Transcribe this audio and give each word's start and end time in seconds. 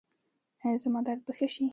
ایا 0.63 0.77
زما 0.83 0.99
درد 1.07 1.21
به 1.25 1.31
ښه 1.37 1.47
شي؟ 1.55 1.65